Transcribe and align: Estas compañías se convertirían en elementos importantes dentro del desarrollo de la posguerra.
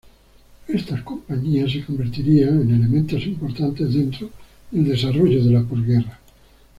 Estas 0.67 1.03
compañías 1.03 1.71
se 1.71 1.85
convertirían 1.85 2.59
en 2.61 2.71
elementos 2.73 3.23
importantes 3.27 3.93
dentro 3.93 4.31
del 4.71 4.85
desarrollo 4.85 5.43
de 5.45 5.51
la 5.51 5.61
posguerra. 5.63 6.19